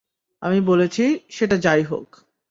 [0.41, 1.03] আমি বলেছি,
[1.29, 2.07] সেটা যাই হোক।